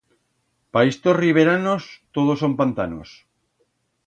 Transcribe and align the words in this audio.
Pa 0.73 0.79
istos 0.91 1.15
riberanos 1.23 1.83
todo 2.15 2.31
son 2.41 2.53
pantanos. 2.59 3.09